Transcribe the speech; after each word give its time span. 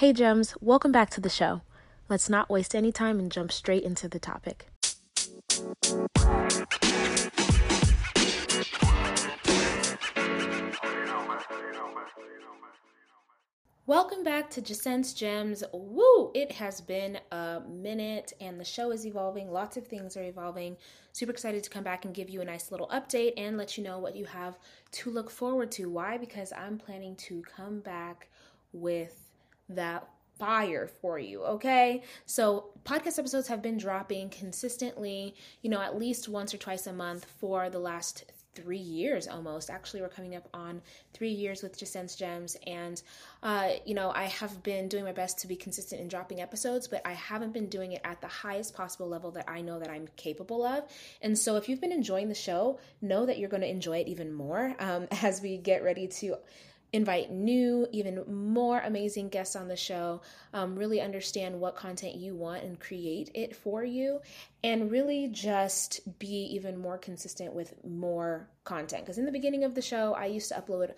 Hey, 0.00 0.14
Gems, 0.14 0.54
welcome 0.62 0.92
back 0.92 1.10
to 1.10 1.20
the 1.20 1.28
show. 1.28 1.60
Let's 2.08 2.30
not 2.30 2.48
waste 2.48 2.74
any 2.74 2.90
time 2.90 3.18
and 3.18 3.30
jump 3.30 3.52
straight 3.52 3.82
into 3.82 4.08
the 4.08 4.18
topic. 4.18 4.70
Welcome 13.84 14.24
back 14.24 14.48
to 14.52 14.62
Jacen's 14.62 15.12
Gems. 15.12 15.62
Woo! 15.74 16.30
It 16.34 16.50
has 16.52 16.80
been 16.80 17.18
a 17.30 17.60
minute 17.68 18.32
and 18.40 18.58
the 18.58 18.64
show 18.64 18.92
is 18.92 19.04
evolving. 19.04 19.52
Lots 19.52 19.76
of 19.76 19.86
things 19.86 20.16
are 20.16 20.22
evolving. 20.22 20.78
Super 21.12 21.32
excited 21.32 21.62
to 21.62 21.68
come 21.68 21.84
back 21.84 22.06
and 22.06 22.14
give 22.14 22.30
you 22.30 22.40
a 22.40 22.44
nice 22.46 22.70
little 22.70 22.88
update 22.88 23.34
and 23.36 23.58
let 23.58 23.76
you 23.76 23.84
know 23.84 23.98
what 23.98 24.16
you 24.16 24.24
have 24.24 24.58
to 24.92 25.10
look 25.10 25.30
forward 25.30 25.70
to. 25.72 25.90
Why? 25.90 26.16
Because 26.16 26.54
I'm 26.56 26.78
planning 26.78 27.16
to 27.16 27.42
come 27.42 27.80
back 27.80 28.30
with 28.72 29.29
that 29.70 30.08
fire 30.38 30.88
for 31.02 31.18
you, 31.18 31.44
okay? 31.44 32.02
So, 32.24 32.70
podcast 32.84 33.18
episodes 33.18 33.46
have 33.48 33.62
been 33.62 33.76
dropping 33.76 34.30
consistently, 34.30 35.34
you 35.62 35.70
know, 35.70 35.80
at 35.80 35.98
least 35.98 36.28
once 36.28 36.54
or 36.54 36.56
twice 36.56 36.86
a 36.86 36.92
month 36.92 37.26
for 37.38 37.68
the 37.68 37.78
last 37.78 38.24
three 38.54 38.78
years 38.78 39.28
almost. 39.28 39.70
Actually, 39.70 40.00
we're 40.00 40.08
coming 40.08 40.34
up 40.34 40.48
on 40.52 40.80
three 41.12 41.30
years 41.30 41.62
with 41.62 41.78
Jacen's 41.78 42.16
Gems, 42.16 42.56
and 42.66 43.02
uh, 43.42 43.70
you 43.84 43.94
know, 43.94 44.10
I 44.10 44.24
have 44.24 44.62
been 44.62 44.88
doing 44.88 45.04
my 45.04 45.12
best 45.12 45.38
to 45.40 45.46
be 45.46 45.56
consistent 45.56 46.00
in 46.00 46.08
dropping 46.08 46.40
episodes, 46.40 46.88
but 46.88 47.02
I 47.04 47.12
haven't 47.12 47.52
been 47.52 47.68
doing 47.68 47.92
it 47.92 48.00
at 48.04 48.20
the 48.20 48.26
highest 48.26 48.74
possible 48.74 49.08
level 49.08 49.30
that 49.32 49.48
I 49.48 49.60
know 49.60 49.78
that 49.78 49.90
I'm 49.90 50.08
capable 50.16 50.64
of. 50.64 50.84
And 51.20 51.38
so, 51.38 51.56
if 51.56 51.68
you've 51.68 51.82
been 51.82 51.92
enjoying 51.92 52.28
the 52.28 52.34
show, 52.34 52.78
know 53.02 53.26
that 53.26 53.38
you're 53.38 53.50
going 53.50 53.62
to 53.62 53.70
enjoy 53.70 53.98
it 53.98 54.08
even 54.08 54.32
more 54.32 54.74
um, 54.78 55.06
as 55.22 55.42
we 55.42 55.58
get 55.58 55.84
ready 55.84 56.08
to 56.08 56.36
invite 56.92 57.30
new, 57.30 57.86
even 57.92 58.24
more 58.26 58.80
amazing 58.80 59.28
guests 59.28 59.54
on 59.54 59.68
the 59.68 59.76
show, 59.76 60.20
um, 60.52 60.76
really 60.76 61.00
understand 61.00 61.60
what 61.60 61.76
content 61.76 62.16
you 62.16 62.34
want 62.34 62.64
and 62.64 62.80
create 62.80 63.30
it 63.34 63.54
for 63.54 63.84
you, 63.84 64.20
and 64.64 64.90
really 64.90 65.28
just 65.28 66.00
be 66.18 66.48
even 66.52 66.76
more 66.76 66.98
consistent 66.98 67.54
with 67.54 67.74
more 67.84 68.48
content. 68.64 69.04
Because 69.04 69.18
in 69.18 69.24
the 69.24 69.32
beginning 69.32 69.64
of 69.64 69.74
the 69.74 69.82
show, 69.82 70.14
I 70.14 70.26
used 70.26 70.48
to 70.48 70.54
upload 70.60 70.92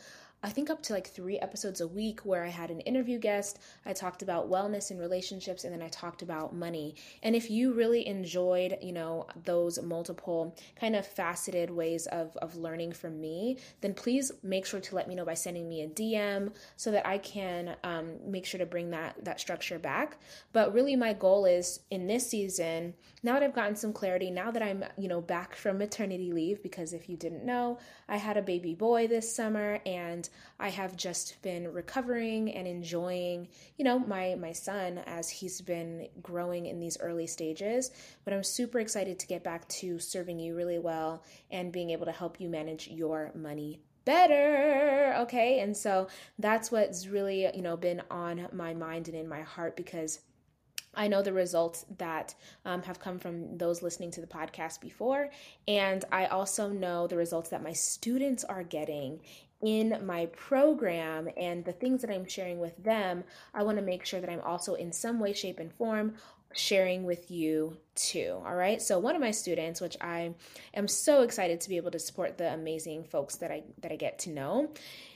I 0.44 0.50
think 0.50 0.70
up 0.70 0.82
to 0.84 0.92
like 0.92 1.06
three 1.06 1.38
episodes 1.38 1.80
a 1.80 1.86
week 1.86 2.20
where 2.20 2.44
I 2.44 2.48
had 2.48 2.70
an 2.70 2.80
interview 2.80 3.18
guest. 3.18 3.60
I 3.86 3.92
talked 3.92 4.22
about 4.22 4.50
wellness 4.50 4.90
and 4.90 4.98
relationships, 4.98 5.62
and 5.62 5.72
then 5.72 5.82
I 5.82 5.88
talked 5.88 6.22
about 6.22 6.52
money. 6.54 6.96
And 7.22 7.36
if 7.36 7.48
you 7.48 7.72
really 7.72 8.06
enjoyed, 8.08 8.76
you 8.82 8.92
know, 8.92 9.26
those 9.44 9.80
multiple 9.80 10.56
kind 10.74 10.96
of 10.96 11.06
faceted 11.06 11.70
ways 11.70 12.06
of, 12.08 12.36
of 12.38 12.56
learning 12.56 12.92
from 12.92 13.20
me, 13.20 13.58
then 13.82 13.94
please 13.94 14.32
make 14.42 14.66
sure 14.66 14.80
to 14.80 14.94
let 14.96 15.06
me 15.06 15.14
know 15.14 15.24
by 15.24 15.34
sending 15.34 15.68
me 15.68 15.82
a 15.82 15.88
DM 15.88 16.52
so 16.76 16.90
that 16.90 17.06
I 17.06 17.18
can 17.18 17.76
um, 17.84 18.16
make 18.26 18.44
sure 18.44 18.58
to 18.58 18.66
bring 18.66 18.90
that 18.90 19.24
that 19.24 19.38
structure 19.38 19.78
back. 19.78 20.18
But 20.52 20.74
really, 20.74 20.96
my 20.96 21.12
goal 21.12 21.44
is 21.44 21.80
in 21.90 22.08
this 22.08 22.28
season. 22.28 22.94
Now 23.22 23.34
that 23.34 23.44
I've 23.44 23.54
gotten 23.54 23.76
some 23.76 23.92
clarity, 23.92 24.30
now 24.30 24.50
that 24.50 24.62
I'm, 24.62 24.84
you 24.98 25.06
know, 25.06 25.20
back 25.20 25.54
from 25.54 25.78
maternity 25.78 26.32
leave, 26.32 26.62
because 26.64 26.92
if 26.92 27.08
you 27.08 27.16
didn't 27.16 27.44
know, 27.44 27.78
I 28.08 28.16
had 28.16 28.36
a 28.36 28.42
baby 28.42 28.74
boy 28.74 29.06
this 29.06 29.32
summer 29.32 29.78
and 29.86 30.28
I 30.58 30.68
have 30.68 30.96
just 30.96 31.40
been 31.42 31.72
recovering 31.72 32.52
and 32.52 32.66
enjoying, 32.66 33.48
you 33.76 33.84
know, 33.84 33.98
my 33.98 34.34
my 34.36 34.52
son 34.52 34.98
as 35.06 35.28
he's 35.28 35.60
been 35.60 36.08
growing 36.22 36.66
in 36.66 36.80
these 36.80 36.98
early 37.00 37.26
stages. 37.26 37.90
But 38.24 38.34
I'm 38.34 38.44
super 38.44 38.80
excited 38.80 39.18
to 39.18 39.26
get 39.26 39.44
back 39.44 39.68
to 39.68 39.98
serving 39.98 40.38
you 40.38 40.54
really 40.54 40.78
well 40.78 41.24
and 41.50 41.72
being 41.72 41.90
able 41.90 42.06
to 42.06 42.12
help 42.12 42.40
you 42.40 42.48
manage 42.48 42.88
your 42.88 43.32
money 43.34 43.80
better 44.04 45.14
okay 45.16 45.60
and 45.60 45.76
so 45.76 46.08
that's 46.40 46.72
what's 46.72 47.06
really 47.06 47.46
you 47.54 47.62
know 47.62 47.76
been 47.76 48.02
on 48.10 48.48
my 48.52 48.74
mind 48.74 49.06
and 49.06 49.16
in 49.16 49.28
my 49.28 49.42
heart 49.42 49.76
because 49.76 50.18
I 50.94 51.08
know 51.08 51.22
the 51.22 51.32
results 51.32 51.86
that 51.98 52.34
um, 52.64 52.82
have 52.82 53.00
come 53.00 53.18
from 53.18 53.56
those 53.56 53.82
listening 53.82 54.10
to 54.12 54.20
the 54.20 54.26
podcast 54.26 54.80
before. 54.80 55.30
And 55.66 56.04
I 56.12 56.26
also 56.26 56.68
know 56.68 57.06
the 57.06 57.16
results 57.16 57.50
that 57.50 57.62
my 57.62 57.72
students 57.72 58.44
are 58.44 58.62
getting 58.62 59.20
in 59.62 60.04
my 60.04 60.26
program 60.26 61.28
and 61.36 61.64
the 61.64 61.72
things 61.72 62.02
that 62.02 62.10
I'm 62.10 62.26
sharing 62.26 62.58
with 62.58 62.82
them, 62.82 63.24
I 63.54 63.62
want 63.62 63.78
to 63.78 63.84
make 63.84 64.04
sure 64.04 64.20
that 64.20 64.30
I'm 64.30 64.40
also 64.40 64.74
in 64.74 64.92
some 64.92 65.20
way, 65.20 65.32
shape, 65.32 65.58
and 65.58 65.72
form 65.72 66.14
sharing 66.54 67.04
with 67.04 67.30
you 67.30 67.76
too. 67.94 68.40
All 68.44 68.54
right. 68.54 68.80
So 68.82 68.98
one 68.98 69.14
of 69.14 69.20
my 69.20 69.30
students, 69.30 69.80
which 69.80 69.96
I 70.00 70.34
am 70.74 70.88
so 70.88 71.22
excited 71.22 71.60
to 71.60 71.68
be 71.68 71.76
able 71.76 71.90
to 71.92 71.98
support 71.98 72.38
the 72.38 72.52
amazing 72.52 73.04
folks 73.04 73.36
that 73.36 73.50
I 73.50 73.62
that 73.80 73.92
I 73.92 73.96
get 73.96 74.18
to 74.20 74.30
know. 74.30 74.70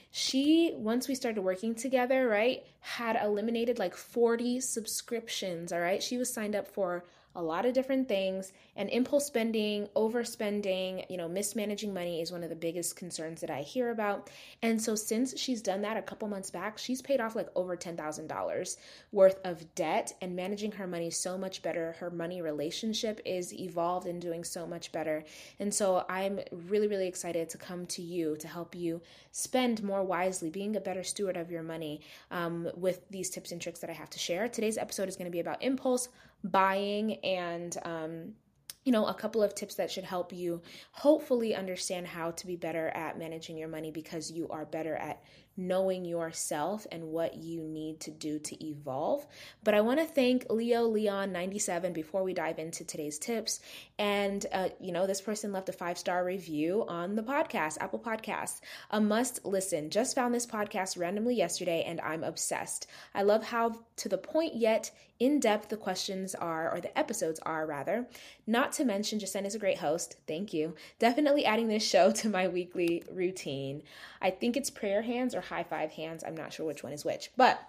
She, 0.09 0.73
once 0.75 1.07
we 1.07 1.15
started 1.15 1.41
working 1.41 1.75
together, 1.75 2.27
right, 2.27 2.63
had 2.79 3.19
eliminated 3.21 3.77
like 3.77 3.95
40 3.95 4.61
subscriptions. 4.61 5.71
All 5.71 5.81
right. 5.81 6.01
She 6.01 6.17
was 6.17 6.33
signed 6.33 6.55
up 6.55 6.67
for 6.67 7.03
a 7.37 7.41
lot 7.41 7.65
of 7.65 7.73
different 7.73 8.07
things 8.07 8.51
and 8.75 8.89
impulse 8.89 9.25
spending, 9.25 9.87
overspending, 9.95 11.05
you 11.09 11.17
know, 11.17 11.29
mismanaging 11.29 11.93
money 11.93 12.19
is 12.19 12.31
one 12.31 12.43
of 12.43 12.49
the 12.49 12.55
biggest 12.55 12.95
concerns 12.95 13.39
that 13.41 13.51
I 13.51 13.61
hear 13.61 13.91
about. 13.91 14.29
And 14.61 14.81
so 14.81 14.95
since 14.95 15.39
she's 15.39 15.61
done 15.61 15.83
that 15.83 15.97
a 15.97 16.01
couple 16.01 16.27
months 16.27 16.49
back, 16.49 16.77
she's 16.77 17.01
paid 17.01 17.21
off 17.21 17.35
like 17.35 17.47
over 17.55 17.77
$10,000 17.77 18.77
worth 19.11 19.39
of 19.45 19.75
debt 19.75 20.13
and 20.21 20.35
managing 20.35 20.71
her 20.73 20.87
money 20.87 21.11
so 21.11 21.37
much 21.37 21.61
better. 21.61 21.95
Her 21.99 22.09
money 22.09 22.41
relationship 22.41 23.21
is 23.23 23.53
evolved 23.53 24.07
and 24.07 24.19
doing 24.19 24.43
so 24.43 24.65
much 24.65 24.91
better. 24.91 25.23
And 25.59 25.73
so 25.73 26.05
I'm 26.09 26.39
really 26.51 26.87
really 26.87 27.07
excited 27.07 27.49
to 27.49 27.57
come 27.57 27.85
to 27.85 28.01
you 28.01 28.35
to 28.37 28.47
help 28.47 28.75
you 28.75 29.01
spend 29.31 29.83
more 29.83 30.03
wisely, 30.03 30.49
being 30.49 30.75
a 30.75 30.81
better 30.81 31.03
steward 31.03 31.37
of 31.37 31.51
your 31.51 31.61
money 31.61 32.01
um, 32.31 32.69
with 32.75 33.07
these 33.09 33.29
tips 33.29 33.51
and 33.51 33.61
tricks 33.61 33.79
that 33.79 33.89
I 33.89 33.93
have 33.93 34.09
to 34.09 34.19
share. 34.19 34.47
Today's 34.47 34.77
episode 34.77 35.07
is 35.07 35.15
going 35.15 35.25
to 35.25 35.31
be 35.31 35.39
about 35.39 35.61
impulse 35.61 36.09
buying 36.51 37.15
and 37.23 37.77
um, 37.83 38.33
you 38.87 38.93
know, 38.93 39.05
a 39.07 39.13
couple 39.13 39.43
of 39.43 39.53
tips 39.53 39.75
that 39.75 39.91
should 39.91 40.05
help 40.05 40.31
you 40.31 40.61
hopefully 40.93 41.53
understand 41.53 42.07
how 42.07 42.31
to 42.31 42.47
be 42.47 42.55
better 42.55 42.87
at 42.95 43.19
managing 43.19 43.57
your 43.57 43.67
money 43.67 43.91
because 43.91 44.31
you 44.31 44.47
are 44.47 44.65
better 44.65 44.95
at 44.95 45.21
knowing 45.57 46.05
yourself 46.05 46.85
and 46.91 47.03
what 47.03 47.35
you 47.35 47.61
need 47.61 47.99
to 47.99 48.11
do 48.11 48.37
to 48.39 48.65
evolve. 48.65 49.25
But 49.63 49.73
I 49.73 49.81
want 49.81 49.99
to 49.99 50.05
thank 50.05 50.45
Leo 50.49 50.83
Leon 50.83 51.31
97 51.31 51.93
before 51.93 52.23
we 52.23 52.33
dive 52.33 52.59
into 52.59 52.85
today's 52.85 53.17
tips. 53.17 53.59
And, 53.97 54.45
uh, 54.53 54.69
you 54.79 54.91
know, 54.91 55.07
this 55.07 55.19
person 55.19 55.51
left 55.51 55.69
a 55.69 55.73
five 55.73 55.97
star 55.97 56.23
review 56.23 56.85
on 56.87 57.15
the 57.15 57.23
podcast, 57.23 57.77
Apple 57.79 57.99
Podcasts. 57.99 58.61
A 58.91 59.01
must 59.01 59.43
listen. 59.43 59.89
Just 59.89 60.15
found 60.15 60.33
this 60.33 60.45
podcast 60.45 60.97
randomly 60.97 61.35
yesterday 61.35 61.83
and 61.85 61.99
I'm 62.01 62.23
obsessed. 62.23 62.87
I 63.15 63.23
love 63.23 63.43
how 63.43 63.79
to 63.97 64.09
the 64.09 64.17
point 64.17 64.55
yet 64.55 64.91
in 65.19 65.39
depth 65.39 65.69
the 65.69 65.77
questions 65.77 66.35
are, 66.35 66.71
or 66.71 66.79
the 66.79 66.95
episodes 66.97 67.39
are 67.43 67.65
rather. 67.65 68.07
Not 68.45 68.71
to 68.73 68.85
mention, 68.85 69.19
Jacen 69.19 69.45
is 69.45 69.55
a 69.55 69.59
great 69.59 69.79
host. 69.79 70.15
Thank 70.27 70.53
you. 70.53 70.75
Definitely 70.99 71.45
adding 71.45 71.67
this 71.67 71.87
show 71.87 72.11
to 72.17 72.29
my 72.29 72.47
weekly 72.47 73.03
routine. 73.11 73.83
I 74.21 74.29
think 74.29 74.55
it's 74.55 74.69
prayer 74.69 75.01
hands 75.01 75.33
or 75.33 75.41
high 75.47 75.63
five 75.63 75.91
hands. 75.91 76.23
I'm 76.25 76.37
not 76.37 76.53
sure 76.53 76.65
which 76.65 76.83
one 76.83 76.93
is 76.93 77.05
which, 77.05 77.31
but 77.35 77.59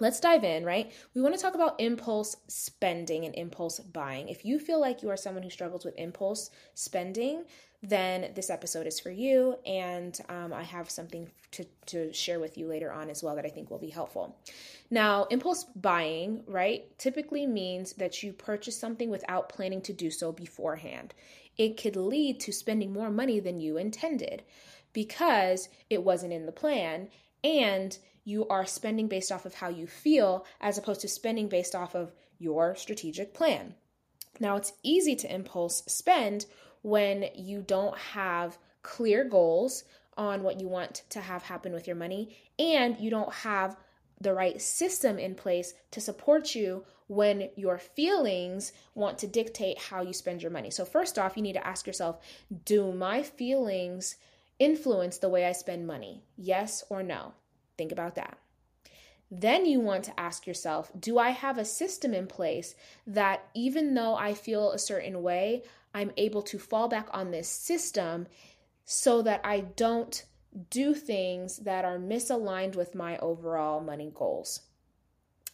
let's 0.00 0.20
dive 0.20 0.44
in, 0.44 0.64
right? 0.64 0.92
We 1.14 1.22
want 1.22 1.34
to 1.34 1.40
talk 1.40 1.54
about 1.54 1.80
impulse 1.80 2.36
spending 2.46 3.24
and 3.24 3.34
impulse 3.34 3.80
buying. 3.80 4.28
If 4.28 4.44
you 4.44 4.58
feel 4.58 4.80
like 4.80 5.02
you 5.02 5.10
are 5.10 5.16
someone 5.16 5.42
who 5.42 5.50
struggles 5.50 5.84
with 5.84 5.98
impulse 5.98 6.50
spending, 6.74 7.44
then 7.82 8.32
this 8.34 8.50
episode 8.50 8.86
is 8.86 8.98
for 8.98 9.10
you. 9.10 9.56
And 9.66 10.18
um, 10.28 10.52
I 10.52 10.62
have 10.62 10.90
something 10.90 11.28
to, 11.52 11.64
to 11.86 12.12
share 12.12 12.40
with 12.40 12.58
you 12.58 12.66
later 12.66 12.92
on 12.92 13.10
as 13.10 13.22
well 13.22 13.36
that 13.36 13.46
I 13.46 13.50
think 13.50 13.70
will 13.70 13.78
be 13.78 13.90
helpful. 13.90 14.36
Now, 14.90 15.24
impulse 15.24 15.64
buying, 15.76 16.42
right, 16.46 16.96
typically 16.98 17.46
means 17.46 17.92
that 17.94 18.22
you 18.22 18.32
purchase 18.32 18.76
something 18.76 19.10
without 19.10 19.48
planning 19.48 19.82
to 19.82 19.92
do 19.92 20.10
so 20.10 20.32
beforehand. 20.32 21.14
It 21.56 21.76
could 21.76 21.96
lead 21.96 22.38
to 22.40 22.52
spending 22.52 22.92
more 22.92 23.10
money 23.10 23.40
than 23.40 23.60
you 23.60 23.78
intended 23.78 24.44
because 24.92 25.68
it 25.90 26.02
wasn't 26.02 26.32
in 26.32 26.46
the 26.46 26.52
plan 26.52 27.08
and 27.44 27.98
you 28.24 28.46
are 28.48 28.66
spending 28.66 29.08
based 29.08 29.32
off 29.32 29.46
of 29.46 29.54
how 29.54 29.68
you 29.68 29.86
feel 29.86 30.44
as 30.60 30.76
opposed 30.76 31.00
to 31.00 31.08
spending 31.08 31.48
based 31.48 31.74
off 31.74 31.94
of 31.94 32.12
your 32.38 32.74
strategic 32.76 33.32
plan. 33.32 33.74
Now, 34.40 34.56
it's 34.56 34.72
easy 34.82 35.16
to 35.16 35.34
impulse 35.34 35.82
spend 35.86 36.46
when 36.82 37.30
you 37.34 37.62
don't 37.62 37.96
have 37.96 38.58
clear 38.82 39.24
goals 39.24 39.84
on 40.16 40.42
what 40.42 40.60
you 40.60 40.68
want 40.68 41.02
to 41.10 41.20
have 41.20 41.42
happen 41.42 41.72
with 41.72 41.86
your 41.86 41.96
money 41.96 42.36
and 42.58 42.98
you 42.98 43.10
don't 43.10 43.32
have 43.32 43.76
the 44.20 44.34
right 44.34 44.60
system 44.60 45.18
in 45.18 45.34
place 45.34 45.74
to 45.92 46.00
support 46.00 46.54
you 46.54 46.84
when 47.06 47.48
your 47.56 47.78
feelings 47.78 48.72
want 48.94 49.18
to 49.18 49.26
dictate 49.26 49.78
how 49.78 50.02
you 50.02 50.12
spend 50.12 50.42
your 50.42 50.50
money. 50.50 50.70
So, 50.70 50.84
first 50.84 51.18
off, 51.18 51.36
you 51.36 51.42
need 51.42 51.54
to 51.54 51.66
ask 51.66 51.86
yourself 51.86 52.20
Do 52.64 52.92
my 52.92 53.22
feelings 53.22 54.16
influence 54.58 55.18
the 55.18 55.28
way 55.28 55.46
I 55.46 55.52
spend 55.52 55.86
money? 55.86 56.22
Yes 56.36 56.84
or 56.88 57.02
no? 57.02 57.34
Think 57.76 57.92
about 57.92 58.14
that. 58.16 58.38
Then 59.30 59.66
you 59.66 59.80
want 59.80 60.04
to 60.04 60.18
ask 60.18 60.46
yourself 60.46 60.90
Do 60.98 61.18
I 61.18 61.30
have 61.30 61.58
a 61.58 61.64
system 61.64 62.14
in 62.14 62.26
place 62.26 62.74
that 63.06 63.44
even 63.54 63.94
though 63.94 64.14
I 64.14 64.34
feel 64.34 64.72
a 64.72 64.78
certain 64.78 65.22
way, 65.22 65.62
I'm 65.94 66.12
able 66.16 66.42
to 66.42 66.58
fall 66.58 66.88
back 66.88 67.08
on 67.10 67.30
this 67.30 67.48
system 67.48 68.26
so 68.84 69.20
that 69.22 69.40
I 69.44 69.60
don't 69.60 70.24
do 70.70 70.94
things 70.94 71.58
that 71.58 71.84
are 71.84 71.98
misaligned 71.98 72.74
with 72.74 72.94
my 72.94 73.18
overall 73.18 73.80
money 73.80 74.10
goals? 74.14 74.62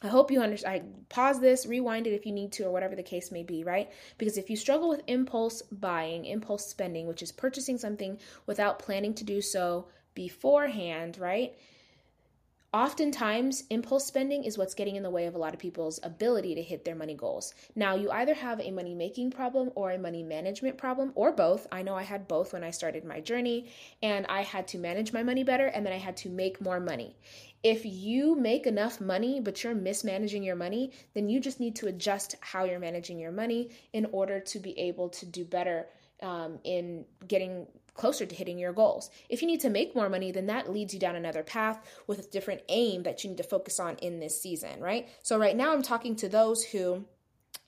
I 0.05 0.09
hope 0.09 0.31
you 0.31 0.43
understand. 0.43 0.83
I 0.83 1.05
pause 1.09 1.41
this, 1.41 1.65
rewind 1.65 2.07
it 2.07 2.13
if 2.13 2.27
you 2.27 2.33
need 2.33 2.53
to, 2.53 2.65
or 2.65 2.71
whatever 2.71 2.95
the 2.95 3.03
case 3.03 3.33
may 3.33 3.43
be, 3.43 3.65
right? 3.65 3.91
Because 4.19 4.37
if 4.37 4.51
you 4.51 4.57
struggle 4.57 4.91
with 4.91 5.01
impulse 5.07 5.63
buying, 5.73 6.27
impulse 6.27 6.67
spending, 6.67 7.07
which 7.07 7.23
is 7.23 7.33
purchasing 7.33 7.79
something 7.79 8.19
without 8.47 8.79
planning 8.79 9.15
to 9.15 9.25
do 9.25 9.41
so 9.41 9.89
beforehand, 10.15 11.17
right? 11.19 11.57
Oftentimes, 12.75 13.63
impulse 13.71 14.05
spending 14.05 14.43
is 14.43 14.59
what's 14.59 14.75
getting 14.75 14.97
in 14.97 15.05
the 15.05 15.11
way 15.11 15.27
of 15.27 15.37
a 15.37 15.39
lot 15.39 15.55
of 15.55 15.61
people's 15.61 16.01
ability 16.03 16.57
to 16.57 16.61
hit 16.61 16.85
their 16.85 16.97
money 16.97 17.15
goals. 17.15 17.55
Now, 17.77 17.95
you 17.95 18.11
either 18.11 18.35
have 18.35 18.61
a 18.61 18.73
money 18.73 18.97
making 18.97 19.31
problem 19.31 19.71
or 19.77 19.93
a 19.93 19.99
money 19.99 20.25
management 20.25 20.77
problem, 20.77 21.13
or 21.15 21.31
both. 21.31 21.69
I 21.71 21.83
know 21.83 21.95
I 21.95 22.03
had 22.03 22.27
both 22.27 22.53
when 22.53 22.65
I 22.65 22.73
started 22.73 23.05
my 23.05 23.21
journey, 23.21 23.69
and 24.03 24.27
I 24.27 24.43
had 24.43 24.67
to 24.69 24.79
manage 24.79 25.13
my 25.13 25.23
money 25.23 25.45
better, 25.45 25.67
and 25.67 25.87
then 25.87 25.93
I 25.93 25.99
had 25.99 26.17
to 26.17 26.29
make 26.29 26.61
more 26.61 26.81
money. 26.81 27.15
If 27.63 27.87
you 27.87 28.35
make 28.35 28.67
enough 28.67 29.01
money, 29.01 29.39
but 29.39 29.63
you're 29.63 29.77
mismanaging 29.77 30.43
your 30.43 30.57
money, 30.57 30.91
then 31.15 31.29
you 31.29 31.39
just 31.39 31.61
need 31.61 31.77
to 31.77 31.87
adjust 31.87 32.35
how 32.41 32.65
you're 32.65 32.81
managing 32.81 33.21
your 33.21 33.31
money 33.31 33.71
in 33.93 34.07
order 34.07 34.41
to 34.41 34.59
be 34.59 34.77
able 34.81 35.11
to 35.11 35.27
do 35.27 35.45
better 35.45 35.87
um, 36.25 36.59
in 36.65 37.05
getting 37.29 37.69
closer 37.95 38.27
to 38.27 38.35
hitting 38.35 38.59
your 38.59 38.73
goals. 38.73 39.11
If 39.29 39.41
you 39.41 39.49
need 39.49 39.61
to 39.61 39.71
make 39.71 39.95
more 39.95 40.09
money, 40.09 40.31
then 40.31 40.47
that 40.47 40.71
leads 40.71 40.93
you 40.93 41.01
down 41.01 41.17
another 41.17 41.43
path 41.43 41.81
with 42.07 42.19
a 42.19 42.31
different 42.31 42.63
aim 42.69 43.05
that 43.05 43.25
you 43.25 43.31
need 43.31 43.37
to 43.39 43.45
focus 43.45 43.81
on 43.81 43.97
in 43.97 44.21
this 44.21 44.41
season, 44.41 44.81
right? 44.81 45.09
So, 45.23 45.39
right 45.39 45.57
now, 45.57 45.73
I'm 45.73 45.83
talking 45.83 46.17
to 46.17 46.29
those 46.29 46.65
who, 46.65 47.05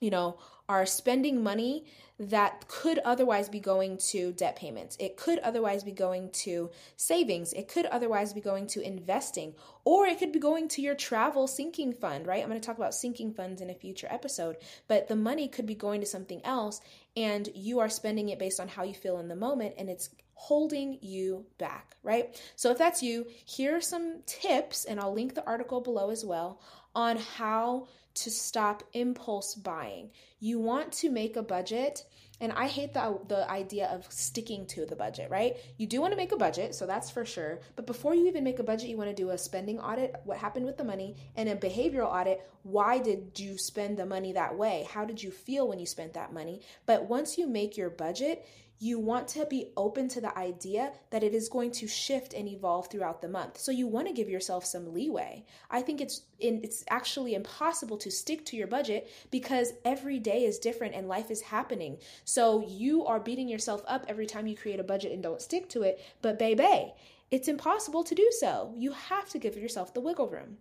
you 0.00 0.10
know, 0.10 0.38
are 0.68 0.86
spending 0.86 1.42
money 1.42 1.84
that 2.18 2.66
could 2.66 2.98
otherwise 3.00 3.48
be 3.48 3.60
going 3.60 3.98
to 3.98 4.32
debt 4.32 4.56
payments. 4.56 4.96
It 4.98 5.16
could 5.16 5.38
otherwise 5.40 5.84
be 5.84 5.92
going 5.92 6.30
to 6.30 6.70
savings. 6.96 7.52
It 7.52 7.68
could 7.68 7.84
otherwise 7.86 8.32
be 8.32 8.40
going 8.40 8.66
to 8.68 8.80
investing, 8.80 9.54
or 9.84 10.06
it 10.06 10.18
could 10.18 10.32
be 10.32 10.38
going 10.38 10.68
to 10.68 10.82
your 10.82 10.94
travel 10.94 11.46
sinking 11.46 11.92
fund, 11.92 12.26
right? 12.26 12.42
I'm 12.42 12.48
going 12.48 12.60
to 12.60 12.66
talk 12.66 12.78
about 12.78 12.94
sinking 12.94 13.34
funds 13.34 13.60
in 13.60 13.68
a 13.68 13.74
future 13.74 14.08
episode, 14.10 14.56
but 14.88 15.08
the 15.08 15.16
money 15.16 15.46
could 15.46 15.66
be 15.66 15.74
going 15.74 16.00
to 16.00 16.06
something 16.06 16.40
else 16.44 16.80
and 17.16 17.48
you 17.54 17.80
are 17.80 17.88
spending 17.88 18.30
it 18.30 18.38
based 18.38 18.60
on 18.60 18.68
how 18.68 18.82
you 18.82 18.94
feel 18.94 19.18
in 19.18 19.28
the 19.28 19.36
moment 19.36 19.74
and 19.78 19.90
it's 19.90 20.10
holding 20.38 20.98
you 21.00 21.46
back, 21.58 21.96
right? 22.02 22.40
So 22.56 22.70
if 22.70 22.78
that's 22.78 23.02
you, 23.02 23.26
here 23.46 23.74
are 23.74 23.80
some 23.80 24.20
tips, 24.26 24.84
and 24.84 25.00
I'll 25.00 25.14
link 25.14 25.34
the 25.34 25.46
article 25.46 25.80
below 25.80 26.10
as 26.10 26.24
well 26.24 26.60
on 26.94 27.16
how 27.16 27.88
to 28.14 28.30
stop 28.30 28.82
impulse 28.92 29.54
buying. 29.54 30.10
You 30.38 30.60
want 30.60 30.92
to 30.92 31.10
make 31.10 31.36
a 31.36 31.42
budget. 31.42 32.04
And 32.38 32.52
I 32.52 32.66
hate 32.66 32.92
the, 32.92 33.18
the 33.28 33.50
idea 33.50 33.86
of 33.86 34.06
sticking 34.12 34.66
to 34.66 34.84
the 34.84 34.94
budget, 34.94 35.30
right? 35.30 35.56
You 35.78 35.86
do 35.86 36.02
want 36.02 36.12
to 36.12 36.18
make 36.18 36.32
a 36.32 36.36
budget, 36.36 36.74
so 36.74 36.86
that's 36.86 37.10
for 37.10 37.24
sure. 37.24 37.60
But 37.76 37.86
before 37.86 38.14
you 38.14 38.26
even 38.26 38.44
make 38.44 38.58
a 38.58 38.62
budget, 38.62 38.90
you 38.90 38.98
want 38.98 39.08
to 39.08 39.16
do 39.16 39.30
a 39.30 39.38
spending 39.38 39.80
audit, 39.80 40.14
what 40.24 40.36
happened 40.36 40.66
with 40.66 40.76
the 40.76 40.84
money, 40.84 41.16
and 41.34 41.48
a 41.48 41.56
behavioral 41.56 42.12
audit. 42.12 42.46
Why 42.62 42.98
did 42.98 43.40
you 43.40 43.56
spend 43.56 43.96
the 43.96 44.04
money 44.04 44.34
that 44.34 44.56
way? 44.56 44.86
How 44.90 45.06
did 45.06 45.22
you 45.22 45.30
feel 45.30 45.66
when 45.66 45.78
you 45.78 45.86
spent 45.86 46.12
that 46.12 46.34
money? 46.34 46.60
But 46.84 47.08
once 47.08 47.38
you 47.38 47.46
make 47.46 47.78
your 47.78 47.88
budget, 47.88 48.46
you 48.78 48.98
want 48.98 49.26
to 49.28 49.46
be 49.46 49.72
open 49.76 50.08
to 50.08 50.20
the 50.20 50.36
idea 50.38 50.92
that 51.10 51.22
it 51.22 51.34
is 51.34 51.48
going 51.48 51.70
to 51.72 51.86
shift 51.86 52.34
and 52.34 52.46
evolve 52.48 52.88
throughout 52.90 53.22
the 53.22 53.28
month. 53.28 53.58
So 53.58 53.72
you 53.72 53.86
want 53.86 54.06
to 54.06 54.12
give 54.12 54.28
yourself 54.28 54.64
some 54.64 54.92
leeway. 54.92 55.44
I 55.70 55.80
think 55.80 56.00
it's 56.00 56.22
in, 56.40 56.60
it's 56.62 56.84
actually 56.88 57.34
impossible 57.34 57.96
to 57.98 58.10
stick 58.10 58.44
to 58.46 58.56
your 58.56 58.66
budget 58.66 59.10
because 59.30 59.72
every 59.84 60.18
day 60.18 60.44
is 60.44 60.58
different 60.58 60.94
and 60.94 61.08
life 61.08 61.30
is 61.30 61.40
happening. 61.40 61.98
So 62.24 62.66
you 62.68 63.06
are 63.06 63.20
beating 63.20 63.48
yourself 63.48 63.82
up 63.86 64.04
every 64.08 64.26
time 64.26 64.46
you 64.46 64.56
create 64.56 64.80
a 64.80 64.84
budget 64.84 65.12
and 65.12 65.22
don't 65.22 65.40
stick 65.40 65.68
to 65.70 65.82
it. 65.82 66.00
But 66.20 66.38
baby, 66.38 66.92
it's 67.30 67.48
impossible 67.48 68.04
to 68.04 68.14
do 68.14 68.30
so. 68.38 68.72
You 68.76 68.92
have 68.92 69.30
to 69.30 69.38
give 69.38 69.56
yourself 69.56 69.94
the 69.94 70.00
wiggle 70.00 70.28
room. 70.28 70.58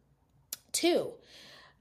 Two, 0.72 1.12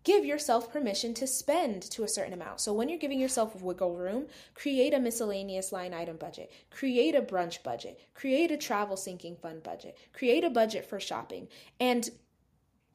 give 0.05 0.25
yourself 0.25 0.73
permission 0.73 1.15
to 1.15 1.27
spend 1.27 1.83
to 1.83 2.05
a 2.05 2.09
certain 2.09 2.35
amount. 2.35 2.61
So 2.61 2.73
when 2.73 2.89
you're 2.89 2.99
giving 2.99 3.19
yourself 3.19 3.61
wiggle 3.61 3.97
room, 3.97 4.27
create 4.55 4.95
a 4.95 5.01
miscellaneous 5.01 5.73
line 5.73 5.95
item 5.95 6.17
budget, 6.17 6.53
create 6.71 7.15
a 7.15 7.23
brunch 7.23 7.63
budget, 7.63 7.99
create 8.15 8.51
a 8.51 8.57
travel 8.57 8.97
sinking 8.97 9.37
fund 9.37 9.63
budget, 9.63 9.99
create 10.13 10.45
a 10.45 10.51
budget 10.51 10.85
for 10.85 11.01
shopping. 11.01 11.49
And 11.81 12.09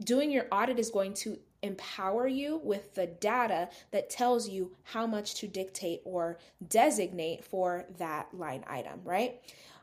doing 0.04 0.32
your 0.32 0.46
audit 0.52 0.80
is 0.80 0.92
going 0.92 1.14
to 1.16 1.40
empower 1.62 2.28
you 2.28 2.60
with 2.64 2.94
the 2.96 3.08
data 3.08 3.70
that 3.92 4.10
tells 4.10 4.48
you 4.48 4.72
how 4.84 5.06
much 5.06 5.36
to 5.36 5.48
dictate 5.48 6.02
or 6.06 6.38
designate 6.68 7.44
for 7.44 7.86
that 7.98 8.28
line 8.34 8.64
item, 8.68 9.02
right? 9.04 9.42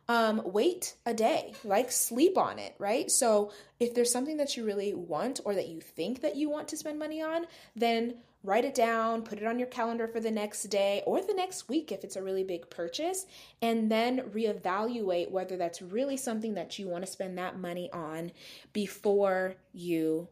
um, 0.08 0.42
wait 0.44 0.94
a 1.04 1.12
day, 1.12 1.54
like 1.64 1.90
sleep 1.90 2.38
on 2.38 2.58
it, 2.58 2.74
right? 2.78 3.10
So 3.10 3.52
if 3.80 3.94
there's 3.94 4.12
something 4.12 4.36
that 4.36 4.56
you 4.56 4.64
really 4.64 4.94
want 4.94 5.40
or 5.44 5.54
that 5.54 5.68
you 5.68 5.80
think 5.80 6.20
that 6.20 6.36
you 6.36 6.48
want 6.48 6.68
to 6.68 6.76
spend 6.76 6.98
money 6.98 7.20
on, 7.20 7.46
then 7.74 8.14
write 8.44 8.64
it 8.64 8.74
down, 8.74 9.22
put 9.22 9.38
it 9.38 9.46
on 9.46 9.58
your 9.58 9.66
calendar 9.66 10.06
for 10.06 10.20
the 10.20 10.30
next 10.30 10.62
day 10.64 11.02
or 11.06 11.20
the 11.20 11.34
next 11.34 11.68
week 11.68 11.90
if 11.90 12.04
it's 12.04 12.14
a 12.14 12.22
really 12.22 12.44
big 12.44 12.70
purchase, 12.70 13.26
and 13.60 13.90
then 13.90 14.20
reevaluate 14.32 15.30
whether 15.30 15.56
that's 15.56 15.82
really 15.82 16.16
something 16.16 16.54
that 16.54 16.78
you 16.78 16.86
want 16.86 17.04
to 17.04 17.10
spend 17.10 17.36
that 17.36 17.58
money 17.58 17.90
on 17.92 18.30
before 18.72 19.56
you 19.72 20.28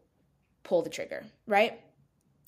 pull 0.65 0.81
the 0.81 0.89
trigger, 0.89 1.23
right? 1.47 1.79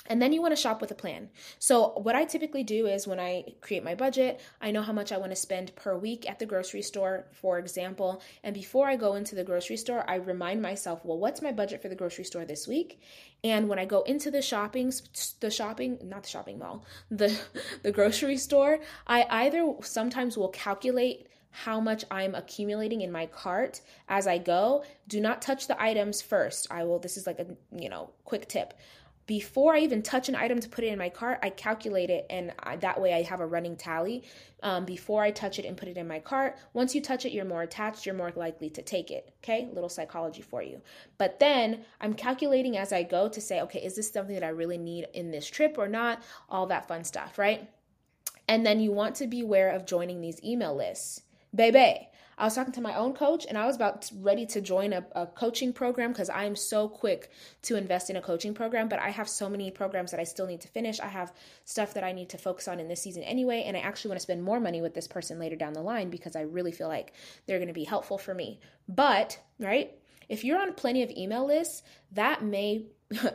And 0.09 0.21
then 0.21 0.31
you 0.33 0.41
want 0.41 0.53
to 0.53 0.61
shop 0.61 0.81
with 0.81 0.91
a 0.91 0.95
plan. 0.95 1.29
So, 1.59 1.89
what 1.97 2.15
I 2.15 2.25
typically 2.25 2.63
do 2.63 2.87
is 2.87 3.07
when 3.07 3.19
I 3.19 3.43
create 3.61 3.83
my 3.83 3.95
budget, 3.95 4.39
I 4.61 4.71
know 4.71 4.81
how 4.81 4.93
much 4.93 5.11
I 5.11 5.17
want 5.17 5.31
to 5.31 5.35
spend 5.35 5.75
per 5.75 5.97
week 5.97 6.29
at 6.29 6.39
the 6.39 6.45
grocery 6.45 6.81
store, 6.81 7.25
for 7.31 7.59
example. 7.59 8.21
And 8.43 8.53
before 8.53 8.87
I 8.87 8.95
go 8.95 9.15
into 9.15 9.35
the 9.35 9.43
grocery 9.43 9.77
store, 9.77 10.05
I 10.07 10.15
remind 10.15 10.61
myself, 10.61 11.03
well, 11.03 11.17
what's 11.17 11.41
my 11.41 11.51
budget 11.51 11.81
for 11.81 11.89
the 11.89 11.95
grocery 11.95 12.23
store 12.23 12.45
this 12.45 12.67
week? 12.67 13.01
And 13.43 13.67
when 13.67 13.79
I 13.79 13.85
go 13.85 14.01
into 14.03 14.31
the 14.31 14.41
shopping, 14.41 14.93
the 15.41 15.51
shopping, 15.51 15.99
not 16.03 16.23
the 16.23 16.29
shopping 16.29 16.59
mall, 16.59 16.85
the, 17.11 17.37
the 17.83 17.91
grocery 17.91 18.37
store, 18.37 18.79
I 19.05 19.25
either 19.29 19.73
sometimes 19.81 20.37
will 20.37 20.49
calculate 20.49 21.27
how 21.63 21.79
much 21.79 22.05
I'm 22.11 22.35
accumulating 22.35 23.01
in 23.01 23.11
my 23.11 23.25
cart 23.25 23.81
as 24.09 24.27
I 24.27 24.37
go. 24.37 24.83
Do 25.07 25.19
not 25.19 25.41
touch 25.41 25.67
the 25.67 25.81
items 25.81 26.21
first. 26.21 26.67
I 26.69 26.83
will, 26.83 26.99
this 26.99 27.17
is 27.17 27.25
like 27.25 27.39
a, 27.39 27.47
you 27.71 27.89
know, 27.89 28.11
quick 28.25 28.47
tip 28.47 28.73
before 29.27 29.75
I 29.75 29.79
even 29.79 30.01
touch 30.01 30.29
an 30.29 30.35
item 30.35 30.61
to 30.61 30.69
put 30.69 30.85
it 30.85 30.87
in 30.87 30.97
my 30.97 31.09
cart, 31.09 31.39
I 31.43 31.49
calculate 31.49 32.09
it, 32.09 32.25
and 32.29 32.53
I, 32.59 32.77
that 32.77 32.99
way 32.99 33.13
I 33.13 33.23
have 33.23 33.41
a 33.41 33.45
running 33.45 33.75
tally 33.75 34.23
um, 34.63 34.85
before 34.85 35.21
I 35.21 35.31
touch 35.31 35.59
it 35.59 35.65
and 35.65 35.75
put 35.75 35.89
it 35.89 35.97
in 35.97 36.07
my 36.07 36.19
cart. 36.19 36.57
Once 36.71 36.95
you 36.95 37.01
touch 37.01 37.25
it, 37.25 37.33
you're 37.33 37.43
more 37.43 37.61
attached, 37.61 38.05
you're 38.05 38.15
more 38.15 38.31
likely 38.37 38.69
to 38.69 38.81
take 38.81 39.11
it. 39.11 39.33
Okay, 39.43 39.67
little 39.73 39.89
psychology 39.89 40.41
for 40.41 40.63
you. 40.63 40.81
But 41.17 41.39
then 41.39 41.81
I'm 41.99 42.13
calculating 42.13 42.77
as 42.77 42.93
I 42.93 43.03
go 43.03 43.27
to 43.27 43.41
say, 43.41 43.59
okay, 43.61 43.79
is 43.83 43.97
this 43.97 44.09
something 44.09 44.33
that 44.33 44.45
I 44.45 44.49
really 44.49 44.77
need 44.77 45.07
in 45.13 45.29
this 45.29 45.47
trip 45.47 45.75
or 45.77 45.89
not? 45.89 46.23
All 46.49 46.65
that 46.67 46.87
fun 46.87 47.03
stuff, 47.03 47.37
right? 47.37 47.69
And 48.47 48.65
then 48.65 48.79
you 48.79 48.93
want 48.93 49.15
to 49.15 49.27
be 49.27 49.41
aware 49.41 49.71
of 49.71 49.85
joining 49.85 50.21
these 50.21 50.41
email 50.41 50.73
lists. 50.73 51.21
Baby, 51.53 52.07
I 52.39 52.43
was 52.43 52.53
talking 52.53 52.73
to 52.73 52.81
my 52.81 52.95
own 52.95 53.13
coach 53.13 53.47
and 53.49 53.57
I 53.57 53.65
was 53.65 53.75
about 53.75 54.11
ready 54.19 54.45
to 54.47 54.61
join 54.61 54.93
a, 54.93 55.03
a 55.13 55.25
coaching 55.25 55.73
program 55.73 56.11
because 56.11 56.29
I 56.29 56.43
am 56.45 56.55
so 56.55 56.87
quick 56.87 57.31
to 57.63 57.75
invest 57.75 58.11
in 58.11 58.15
a 58.15 58.21
coaching 58.21 58.53
program, 58.53 58.89
but 58.89 58.99
I 58.99 59.09
have 59.09 59.27
so 59.27 59.49
many 59.49 59.71
programs 59.71 60.11
that 60.11 60.19
I 60.19 60.23
still 60.23 60.45
need 60.45 60.61
to 60.61 60.67
finish. 60.67 60.99
I 60.99 61.07
have 61.07 61.33
stuff 61.65 61.95
that 61.95 62.03
I 62.03 62.11
need 62.11 62.29
to 62.29 62.37
focus 62.37 62.67
on 62.67 62.79
in 62.79 62.87
this 62.87 63.01
season 63.01 63.23
anyway, 63.23 63.63
and 63.65 63.75
I 63.75 63.79
actually 63.79 64.09
want 64.09 64.19
to 64.19 64.23
spend 64.23 64.43
more 64.43 64.59
money 64.59 64.81
with 64.83 64.93
this 64.93 65.07
person 65.07 65.39
later 65.39 65.55
down 65.55 65.73
the 65.73 65.81
line 65.81 66.11
because 66.11 66.35
I 66.35 66.41
really 66.41 66.71
feel 66.71 66.87
like 66.87 67.13
they're 67.47 67.57
going 67.57 67.69
to 67.69 67.73
be 67.73 67.85
helpful 67.85 68.19
for 68.19 68.35
me. 68.35 68.59
But, 68.87 69.39
right, 69.59 69.97
if 70.29 70.43
you're 70.43 70.61
on 70.61 70.73
plenty 70.73 71.01
of 71.01 71.09
email 71.09 71.47
lists, 71.47 71.81
that 72.11 72.43
may 72.43 72.85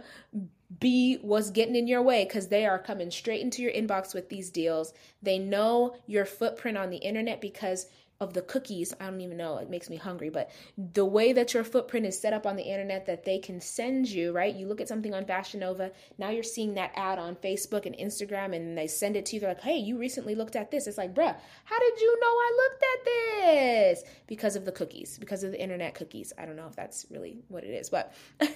be 0.81 1.19
what's 1.23 1.51
getting 1.51 1.77
in 1.77 1.87
your 1.87 2.03
way 2.03 2.25
because 2.25 2.49
they 2.49 2.67
are 2.67 2.79
coming 2.79 3.11
straight 3.11 3.41
into 3.41 3.63
your 3.63 3.73
inbox 3.73 4.15
with 4.15 4.29
these 4.29 4.51
deals. 4.51 4.93
They 5.23 5.39
know 5.39 5.97
your 6.07 6.25
footprint 6.25 6.79
on 6.79 6.91
the 6.91 6.99
internet 6.99 7.41
because 7.41 7.87
of 8.23 8.33
the 8.35 8.43
cookies. 8.43 8.95
I 9.01 9.07
don't 9.07 9.21
even 9.21 9.37
know, 9.37 9.59
it 9.59 9.69
makes 9.69 9.91
me 9.91 9.97
hungry, 9.97 10.31
but 10.31 10.51
the 10.95 11.05
way 11.05 11.33
that 11.33 11.53
your 11.53 11.65
footprint 11.65 12.07
is 12.07 12.19
set 12.19 12.33
up 12.33 12.47
on 12.47 12.57
the 12.57 12.63
internet 12.63 13.07
that 13.07 13.25
they 13.25 13.39
can 13.39 13.61
send 13.61 14.09
you, 14.09 14.33
right? 14.33 14.55
You 14.55 14.67
look 14.69 14.81
at 14.81 14.89
something 14.89 15.13
on 15.13 15.25
Fashion 15.25 15.61
Nova, 15.61 15.91
now 16.19 16.31
you're 16.31 16.43
seeing 16.43 16.75
that 16.75 16.93
ad 16.95 17.19
on 17.19 17.35
Facebook 17.37 17.85
and 17.85 17.97
Instagram, 17.97 18.55
and 18.55 18.79
they 18.79 18.87
send 18.87 19.17
it 19.17 19.27
to 19.27 19.37
you. 19.37 19.41
They're 19.41 19.51
like, 19.51 19.61
hey, 19.61 19.77
you 19.77 19.99
recently 19.99 20.35
looked 20.35 20.57
at 20.57 20.71
this. 20.71 20.87
It's 20.87 20.99
like, 20.99 21.15
bruh, 21.15 21.37
how 21.65 21.79
did 21.79 22.01
you 22.01 22.21
know 22.21 22.27
I 22.27 22.53
looked 22.57 22.83
at 22.83 23.05
this? 23.05 24.05
Because 24.29 24.55
of 24.55 24.65
the 24.65 24.73
cookies, 24.73 25.19
because 25.19 25.43
of 25.43 25.51
the 25.51 25.61
internet 25.61 25.95
cookies. 25.95 26.33
I 26.39 26.47
don't 26.47 26.57
know 26.57 26.69
if 26.69 26.77
that's 26.77 27.07
really 27.11 27.39
what 27.49 27.65
it 27.65 27.71
is, 27.71 27.91
but. 27.91 28.15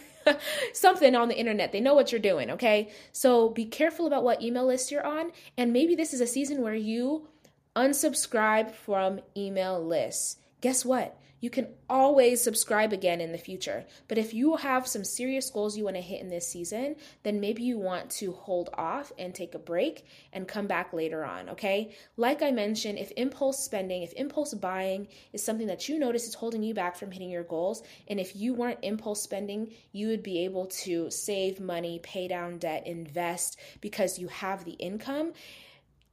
something 0.73 1.15
on 1.15 1.29
the 1.29 1.39
internet. 1.39 1.71
They 1.71 1.81
know 1.81 1.95
what 1.95 2.11
you're 2.11 2.21
doing, 2.21 2.51
okay? 2.51 2.91
So 3.13 3.51
be 3.51 3.65
careful 3.65 4.09
about 4.09 4.25
what 4.25 4.43
email 4.43 4.67
list 4.67 4.91
you're 4.91 5.07
on. 5.07 5.31
And 5.57 5.73
maybe 5.73 5.95
this 5.95 6.13
is 6.13 6.21
a 6.21 6.27
season 6.27 6.63
where 6.63 6.75
you 6.75 7.29
unsubscribe 7.77 8.73
from 8.73 9.21
email 9.37 9.85
lists. 9.85 10.39
Guess 10.61 10.85
what? 10.85 11.17
you 11.41 11.51
can 11.51 11.69
always 11.89 12.43
subscribe 12.43 12.93
again 12.93 13.21
in 13.21 13.33
the 13.33 13.39
future. 13.39 13.85
But 14.09 14.19
if 14.19 14.33
you 14.33 14.57
have 14.57 14.87
some 14.87 15.05
serious 15.05 15.51
goals 15.51 15.77
you 15.77 15.85
want 15.85 15.97
to 15.97 16.03
hit 16.03 16.21
in 16.21 16.31
this 16.31 16.49
season, 16.49 16.97
then 17.23 17.41
maybe 17.41 17.63
you 17.63 17.79
want 17.79 18.11
to 18.13 18.33
hold 18.33 18.71
off 18.75 19.13
and 19.19 19.35
take 19.35 19.55
a 19.55 19.59
break 19.59 20.07
and 20.33 20.49
come 20.49 20.67
back 20.67 20.93
later 20.93 21.25
on, 21.25 21.51
okay? 21.51 21.95
Like 22.17 22.43
I 22.43 22.51
mentioned, 22.51 22.99
if 22.99 23.13
impulse 23.17 23.63
spending, 23.63 24.03
if 24.03 24.13
impulse 24.15 24.55
buying 24.55 25.09
is 25.33 25.45
something 25.45 25.67
that 25.67 25.89
you 25.89 25.99
notice 25.99 26.27
is 26.27 26.35
holding 26.35 26.63
you 26.63 26.75
back 26.75 26.97
from 26.97 27.11
hitting 27.11 27.31
your 27.31 27.45
goals, 27.45 27.83
and 28.09 28.19
if 28.19 28.35
you 28.35 28.55
weren't 28.55 28.81
impulse 28.83 29.23
spending, 29.23 29.73
you 29.93 30.09
would 30.09 30.23
be 30.23 30.45
able 30.45 30.67
to 30.67 31.11
save 31.11 31.61
money, 31.61 32.01
pay 32.03 32.29
down 32.29 32.59
debt, 32.59 32.87
invest 32.87 33.59
because 33.81 34.19
you 34.19 34.29
have 34.29 34.65
the 34.65 34.73
income 34.73 35.33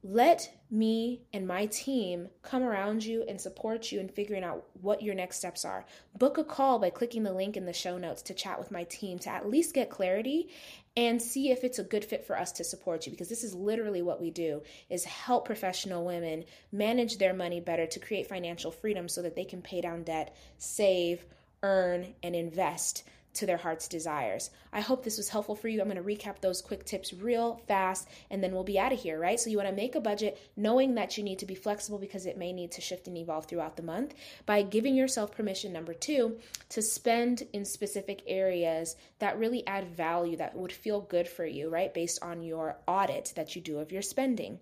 let 0.06 0.52
me 0.70 1.22
and 1.32 1.48
my 1.48 1.64
team 1.64 2.28
come 2.42 2.62
around 2.62 3.02
you 3.02 3.24
and 3.26 3.40
support 3.40 3.90
you 3.90 4.00
in 4.00 4.08
figuring 4.08 4.44
out 4.44 4.66
what 4.82 5.02
your 5.02 5.14
next 5.14 5.38
steps 5.38 5.64
are. 5.64 5.86
Book 6.18 6.36
a 6.36 6.44
call 6.44 6.78
by 6.78 6.90
clicking 6.90 7.22
the 7.22 7.32
link 7.32 7.56
in 7.56 7.64
the 7.64 7.72
show 7.72 7.96
notes 7.96 8.20
to 8.20 8.34
chat 8.34 8.58
with 8.58 8.70
my 8.70 8.84
team 8.84 9.18
to 9.20 9.30
at 9.30 9.48
least 9.48 9.72
get 9.72 9.88
clarity 9.88 10.50
and 10.94 11.22
see 11.22 11.50
if 11.50 11.64
it's 11.64 11.78
a 11.78 11.84
good 11.84 12.04
fit 12.04 12.26
for 12.26 12.38
us 12.38 12.52
to 12.52 12.64
support 12.64 13.06
you 13.06 13.12
because 13.12 13.30
this 13.30 13.42
is 13.42 13.54
literally 13.54 14.02
what 14.02 14.20
we 14.20 14.30
do 14.30 14.62
is 14.90 15.04
help 15.04 15.46
professional 15.46 16.04
women 16.04 16.44
manage 16.70 17.16
their 17.16 17.32
money 17.32 17.60
better 17.60 17.86
to 17.86 17.98
create 17.98 18.28
financial 18.28 18.70
freedom 18.70 19.08
so 19.08 19.22
that 19.22 19.34
they 19.34 19.44
can 19.44 19.62
pay 19.62 19.80
down 19.80 20.02
debt, 20.02 20.36
save, 20.58 21.24
earn 21.62 22.14
and 22.22 22.36
invest 22.36 23.04
to 23.34 23.46
their 23.46 23.56
heart's 23.56 23.88
desires. 23.88 24.50
I 24.72 24.80
hope 24.80 25.04
this 25.04 25.16
was 25.16 25.28
helpful 25.28 25.54
for 25.54 25.68
you. 25.68 25.80
I'm 25.80 25.88
going 25.88 25.96
to 25.96 26.02
recap 26.02 26.40
those 26.40 26.62
quick 26.62 26.84
tips 26.84 27.12
real 27.12 27.60
fast 27.68 28.08
and 28.30 28.42
then 28.42 28.52
we'll 28.52 28.64
be 28.64 28.78
out 28.78 28.92
of 28.92 29.00
here, 29.00 29.18
right? 29.18 29.38
So 29.38 29.50
you 29.50 29.56
want 29.56 29.68
to 29.68 29.74
make 29.74 29.94
a 29.94 30.00
budget 30.00 30.38
knowing 30.56 30.94
that 30.94 31.16
you 31.16 31.24
need 31.24 31.38
to 31.40 31.46
be 31.46 31.54
flexible 31.54 31.98
because 31.98 32.26
it 32.26 32.38
may 32.38 32.52
need 32.52 32.72
to 32.72 32.80
shift 32.80 33.08
and 33.08 33.16
evolve 33.16 33.46
throughout 33.46 33.76
the 33.76 33.82
month 33.82 34.14
by 34.46 34.62
giving 34.62 34.94
yourself 34.94 35.32
permission 35.32 35.72
number 35.72 35.94
2 35.94 36.38
to 36.70 36.82
spend 36.82 37.46
in 37.52 37.64
specific 37.64 38.22
areas 38.26 38.96
that 39.18 39.38
really 39.38 39.66
add 39.66 39.88
value 39.88 40.36
that 40.36 40.56
would 40.56 40.72
feel 40.72 41.00
good 41.00 41.28
for 41.28 41.46
you, 41.46 41.68
right? 41.68 41.92
Based 41.92 42.22
on 42.22 42.42
your 42.42 42.76
audit 42.86 43.32
that 43.36 43.54
you 43.54 43.62
do 43.62 43.78
of 43.78 43.92
your 43.92 44.02
spending. 44.02 44.58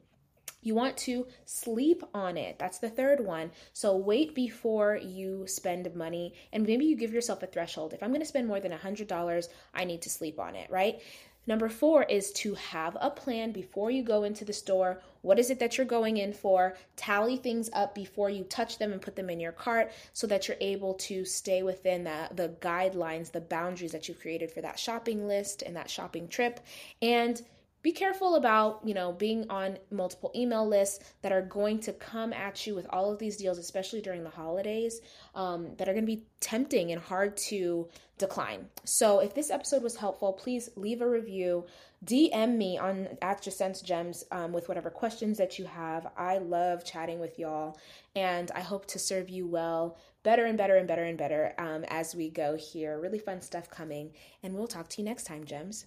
You 0.63 0.75
want 0.75 0.97
to 0.99 1.27
sleep 1.45 2.03
on 2.15 2.37
it. 2.37 2.59
That's 2.59 2.79
the 2.79 2.89
third 2.89 3.21
one. 3.21 3.51
So 3.73 3.97
wait 3.97 4.35
before 4.35 4.97
you 4.97 5.45
spend 5.47 5.95
money 5.95 6.35
and 6.53 6.65
maybe 6.65 6.87
you 6.87 6.97
give 6.97 7.13
yourself 7.13 7.43
a 7.43 7.47
threshold. 7.47 7.93
If 7.93 8.03
I'm 8.03 8.11
going 8.11 8.21
to 8.21 8.27
spend 8.27 8.49
more 8.49 8.61
than 8.61 8.73
$100, 8.73 9.49
I 9.75 9.85
need 9.85 10.03
to 10.03 10.11
sleep 10.11 10.39
on 10.39 10.55
it, 10.55 10.71
right? 10.71 11.01
Number 11.45 11.69
four 11.69 12.05
is 12.05 12.31
to 12.33 12.55
have 12.55 12.97
a 13.01 13.11
plan 13.11 13.51
before 13.51 13.91
you 13.91 14.05
go 14.05 14.23
into 14.23 14.45
the 14.45 14.53
store. 14.53 15.03
What 15.23 15.41
is 15.41 15.51
it 15.51 15.59
that 15.59 15.77
you're 15.77 15.87
going 15.87 16.19
in 16.19 16.33
for? 16.33 16.77
Tally 16.95 17.37
things 17.37 17.69
up 17.73 17.97
before 17.97 18.31
you 18.31 18.45
touch 18.45 18.79
them 18.79 18.93
and 18.93 19.03
put 19.03 19.17
them 19.17 19.29
in 19.29 19.41
your 19.41 19.51
cart 19.51 19.91
so 20.13 20.29
that 20.29 20.47
you're 20.47 20.57
able 20.61 20.95
to 20.95 21.25
stay 21.25 21.65
within 21.65 22.05
the, 22.05 22.29
the 22.33 22.51
guidelines, 22.61 23.33
the 23.33 23.41
boundaries 23.41 23.91
that 23.91 24.07
you've 24.07 24.21
created 24.21 24.53
for 24.53 24.61
that 24.61 24.79
shopping 24.79 25.27
list 25.27 25.63
and 25.63 25.75
that 25.75 25.91
shopping 25.91 26.29
trip. 26.29 26.61
And 27.01 27.43
be 27.83 27.93
careful 27.93 28.37
about 28.37 28.81
you 28.85 28.95
know 28.95 29.13
being 29.13 29.49
on 29.51 29.79
multiple 29.91 30.31
email 30.35 30.67
lists 30.67 31.13
that 31.23 31.33
are 31.33 31.43
going 31.43 31.81
to 31.81 31.93
come 31.93 32.33
at 32.33 32.67
you 32.67 32.75
with 32.75 32.87
all 32.91 33.13
of 33.13 33.19
these 33.19 33.37
deals 33.37 33.59
especially 33.59 34.01
during 34.01 34.25
the 34.25 34.31
holidays 34.31 35.01
um, 35.35 35.75
that 35.77 35.89
are 35.89 35.93
going 35.93 36.07
to 36.07 36.17
be 36.17 36.25
tempting 36.41 36.93
and 36.93 37.01
hard 37.01 37.37
to 37.37 37.89
decline. 38.19 38.67
So 38.85 39.21
if 39.21 39.35
this 39.35 39.51
episode 39.51 39.83
was 39.83 39.97
helpful 39.97 40.33
please 40.33 40.71
leave 40.77 41.01
a 41.01 41.09
review. 41.09 41.67
Dm 42.05 42.57
me 42.57 42.79
on 42.79 43.09
at 43.21 43.45
sense 43.45 43.81
gems 43.81 44.25
um, 44.33 44.53
with 44.53 44.69
whatever 44.69 44.91
questions 44.91 45.39
that 45.39 45.59
you 45.59 45.65
have. 45.67 46.09
I 46.17 46.39
love 46.39 46.85
chatting 46.85 47.21
with 47.21 47.39
y'all 47.39 47.79
and 48.15 48.51
i 48.55 48.61
hope 48.61 48.87
to 48.87 48.99
serve 48.99 49.31
you 49.31 49.47
well 49.47 49.97
better 50.23 50.45
and 50.45 50.59
better 50.59 50.77
and 50.77 50.87
better 50.87 51.05
and 51.05 51.19
better 51.19 51.55
um, 51.59 51.85
as 51.89 52.15
we 52.15 52.31
go 52.31 52.57
here. 52.57 53.01
Really 53.01 53.19
fun 53.19 53.41
stuff 53.41 53.69
coming 53.69 54.13
and 54.43 54.55
we'll 54.55 54.69
talk 54.69 54.89
to 54.91 55.03
you 55.03 55.05
next 55.05 55.25
time 55.25 55.45
gems 55.45 55.87